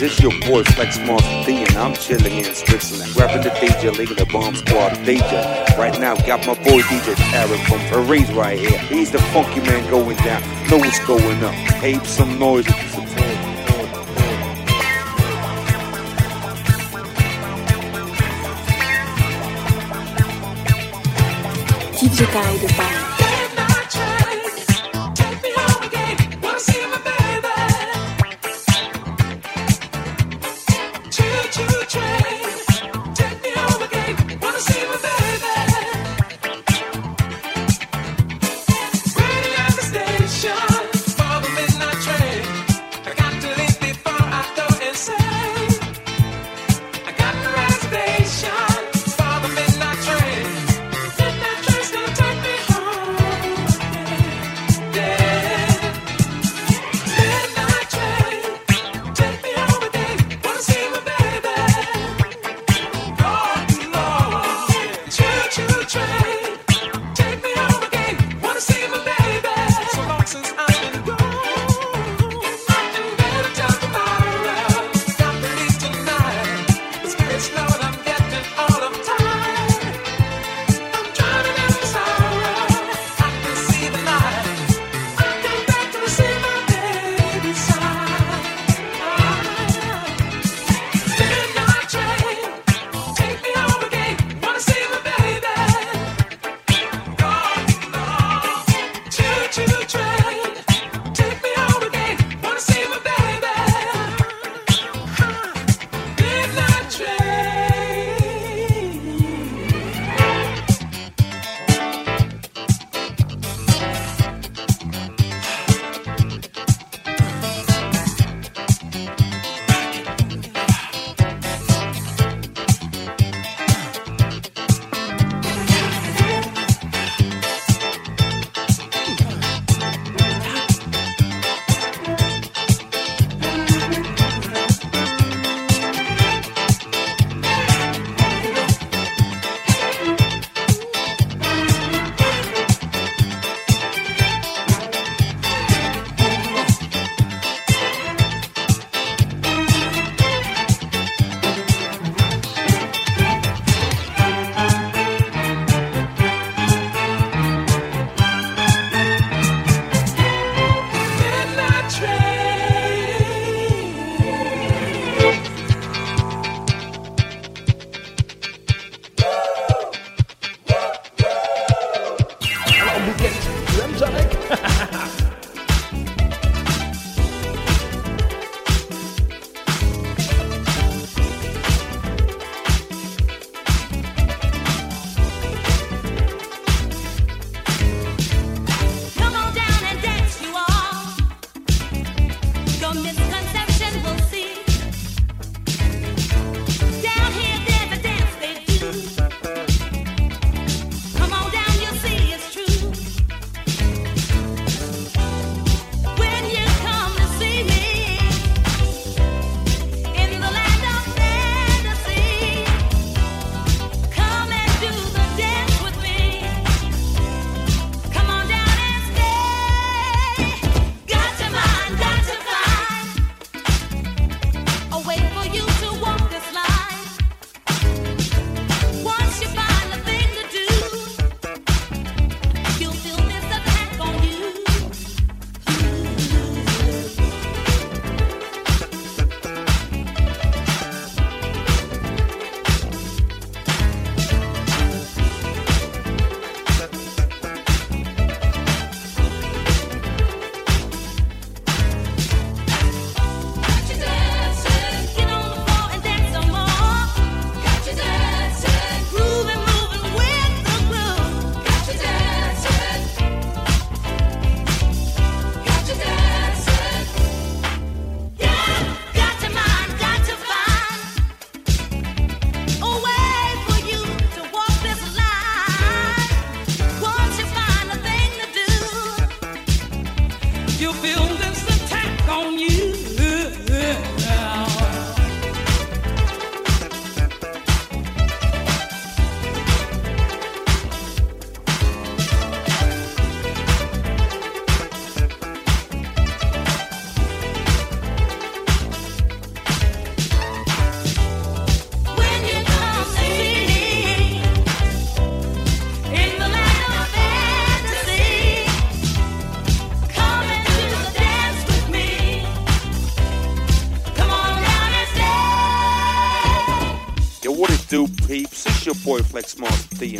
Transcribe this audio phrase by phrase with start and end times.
[0.00, 0.12] business?
[0.12, 4.16] It's your boy Flex Monster D, and I'm chilling in Switzerland, rapping the DJ, leading
[4.16, 5.76] the bomb squad DJ.
[5.76, 8.78] Right now, got my boy DJ Tarek from Paris right here.
[8.78, 10.42] He's the funky man going down.
[10.68, 11.54] Know what's going on.
[11.82, 13.06] Ape some noise if you support.
[21.96, 23.05] DJ Guy de Paris.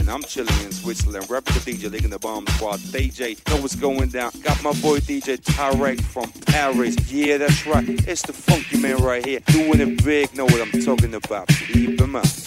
[0.07, 2.81] And I'm chilling in Switzerland, rapping the DJ, leading the bomb squad.
[2.81, 4.31] DJ, know what's going down.
[4.43, 6.97] Got my boy DJ Tarek from Paris.
[7.11, 7.85] Yeah, that's right.
[7.89, 10.35] It's the funky man right here, doing it big.
[10.37, 11.49] Know what I'm talking about.
[11.49, 12.46] Keep him up.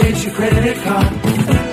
[0.00, 1.69] Get your credit card.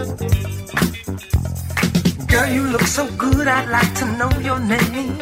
[0.00, 0.08] Girl,
[2.48, 5.20] you look so good, I'd like to know your name.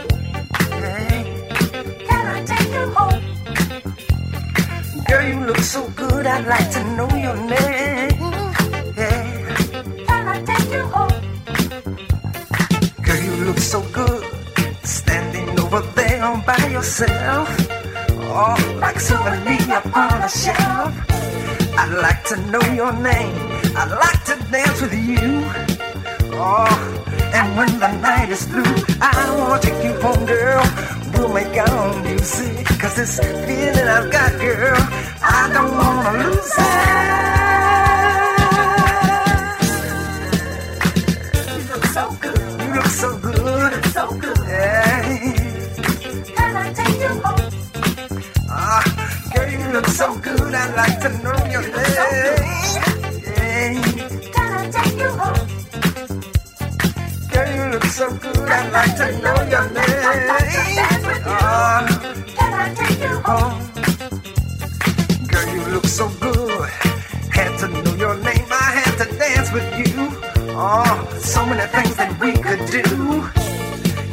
[0.70, 1.26] Hey.
[2.06, 3.20] Can I take you home?
[5.08, 8.22] Girl, you look so good, I'd like to know your name.
[8.94, 10.06] Hey.
[10.06, 11.22] Can I take you home?
[13.02, 14.22] Girl, you look so good,
[14.84, 17.48] standing over there by yourself.
[18.30, 20.94] Oh, like souvenir upon a shelf.
[21.76, 23.34] I'd like to know your name.
[23.74, 24.17] I'd like
[24.50, 25.44] dance with you.
[26.40, 26.68] Oh,
[27.34, 28.64] and when the night is through,
[29.00, 30.62] I wanna take you home, girl.
[31.12, 34.78] We'll make our own music, cause this feeling I've got, girl,
[35.22, 37.28] I don't wanna lose it.
[41.52, 42.38] You look so good.
[42.62, 43.38] You look so good.
[43.38, 43.42] You
[43.74, 44.38] look so good.
[44.48, 45.02] Yeah.
[46.36, 47.50] Can I take you home?
[48.48, 48.82] Ah,
[49.34, 50.54] girl, you look so good.
[50.54, 51.84] I'd like to know your name.
[51.84, 52.04] So
[53.26, 53.97] yeah.
[57.98, 58.38] So good.
[58.38, 60.30] I'd like to know your name.
[61.26, 61.82] Ah,
[62.38, 63.58] can I take you home?
[65.26, 66.70] Girl, you look so good.
[67.34, 68.46] Had to know your name.
[68.52, 70.14] I had to dance with you.
[70.54, 73.26] Oh, so many things that we could do.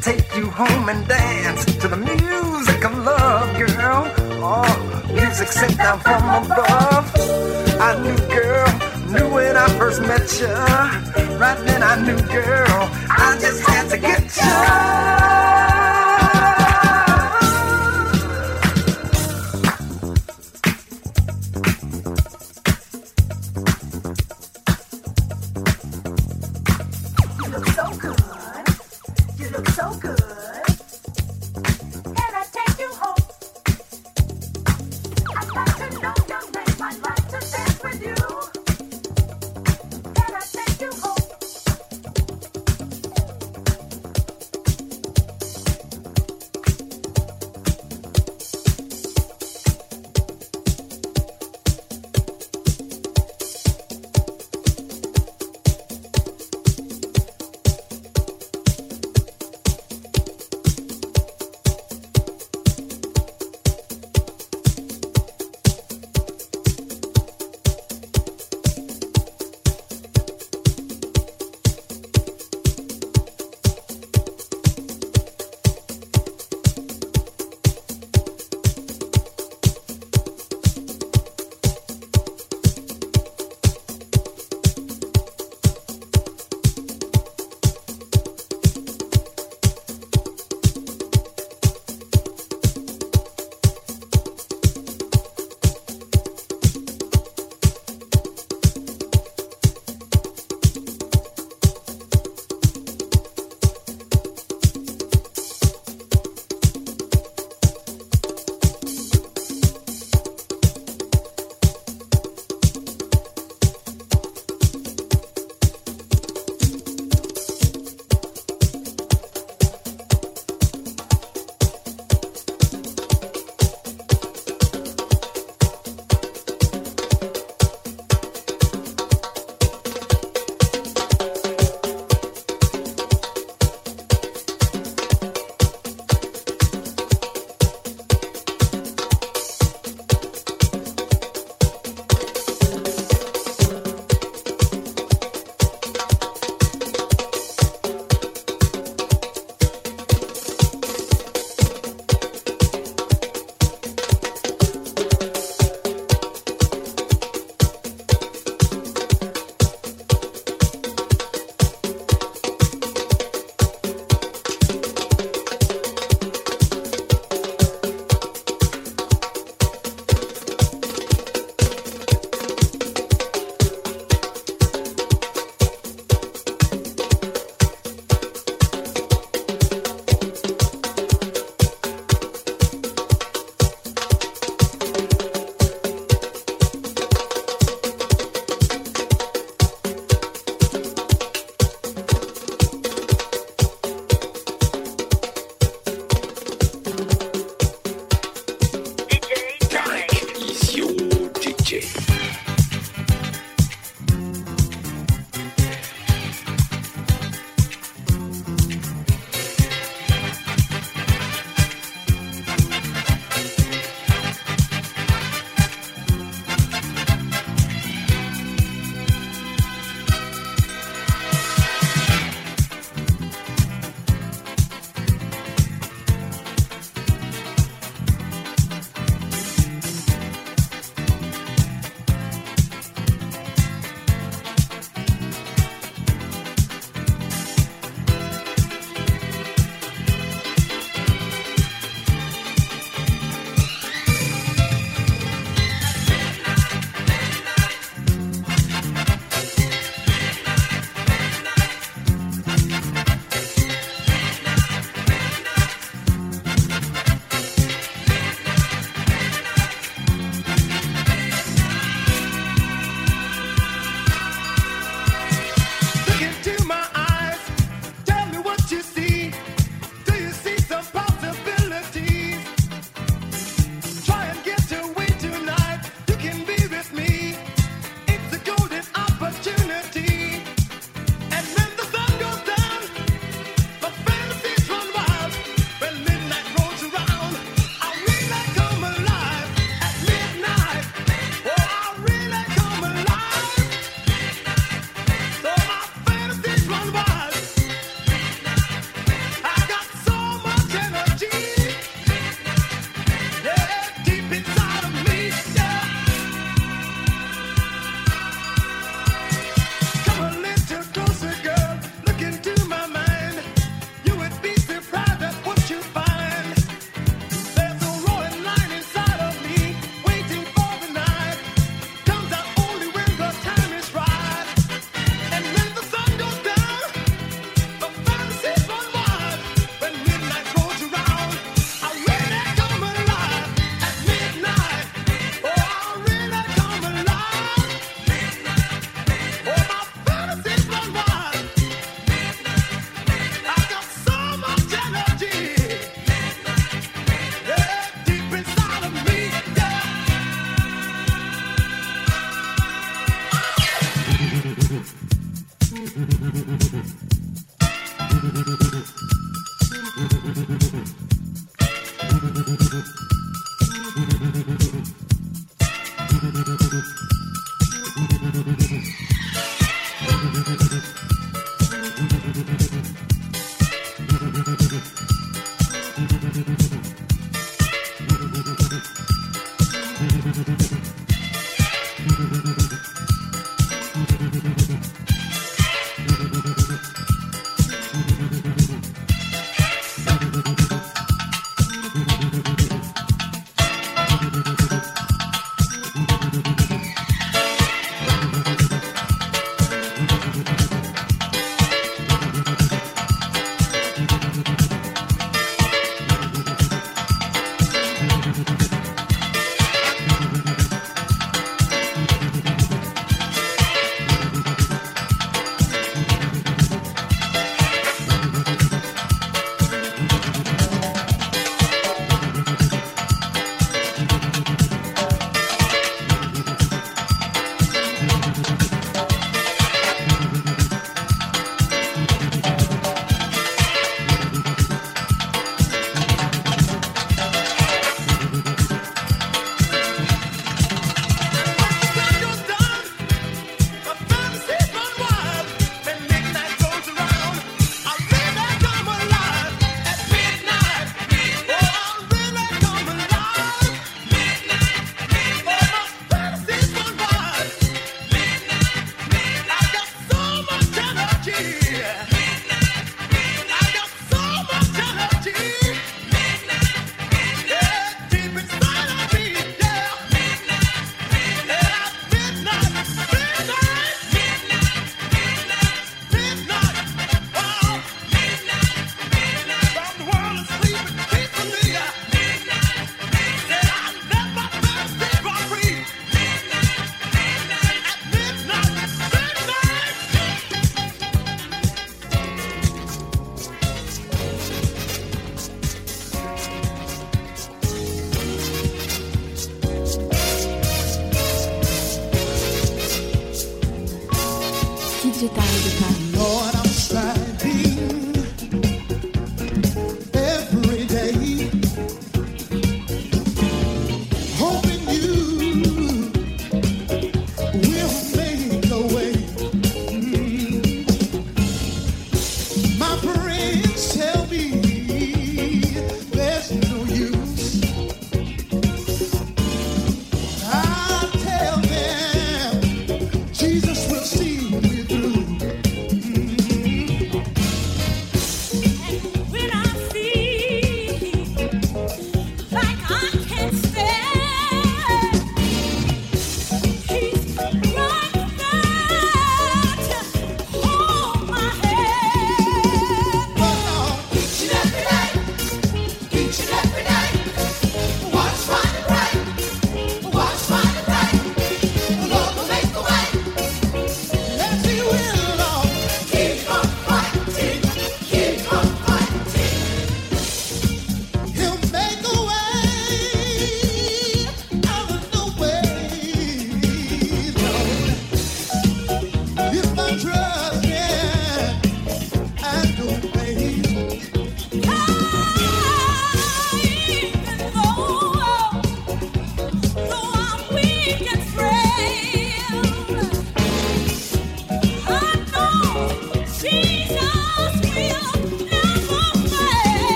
[0.00, 4.06] Take you home and dance to the music of love, girl.
[4.46, 4.74] Oh,
[5.12, 7.10] music sent down from above.
[7.82, 8.71] I knew, girl,
[9.12, 10.46] knew when I first met you.
[11.36, 15.21] Right then I knew, girl, I just had to get you.